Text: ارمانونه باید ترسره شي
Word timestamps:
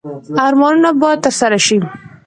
ارمانونه 0.45 0.91
باید 1.01 1.23
ترسره 1.25 1.57
شي 1.65 1.77